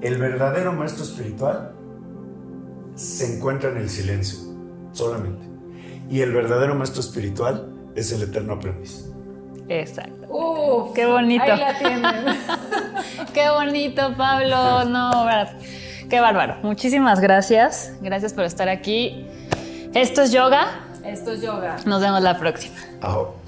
El 0.00 0.18
verdadero 0.18 0.72
maestro 0.72 1.04
espiritual 1.04 1.72
se 2.94 3.36
encuentra 3.36 3.70
en 3.70 3.78
el 3.78 3.90
silencio, 3.90 4.38
solamente. 4.92 5.46
Y 6.10 6.20
el 6.20 6.32
verdadero 6.32 6.74
maestro 6.74 7.00
espiritual 7.00 7.72
es 7.94 8.12
el 8.12 8.22
eterno 8.22 8.54
aprendiz. 8.54 9.08
Exacto. 9.68 10.26
Uf, 10.28 10.94
qué 10.94 11.06
bonito. 11.06 11.44
Ahí 11.44 11.58
la 11.58 11.78
tienen. 11.78 12.24
qué 13.34 13.50
bonito, 13.50 14.14
Pablo. 14.16 14.84
No, 14.84 15.24
qué 16.12 16.20
bárbaro. 16.20 16.56
Muchísimas 16.62 17.20
gracias. 17.20 17.94
Gracias 18.02 18.34
por 18.34 18.44
estar 18.44 18.68
aquí. 18.68 19.26
Esto 19.94 20.20
es 20.20 20.30
yoga. 20.30 20.66
Esto 21.06 21.32
es 21.32 21.40
yoga. 21.40 21.78
Nos 21.86 22.02
vemos 22.02 22.20
la 22.20 22.38
próxima. 22.38 22.76
Ahora. 23.00 23.41